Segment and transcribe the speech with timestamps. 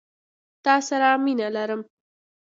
[0.63, 1.81] تا سره مينه لرم.